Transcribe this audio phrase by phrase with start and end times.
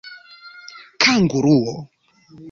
[1.01, 1.69] kanguruo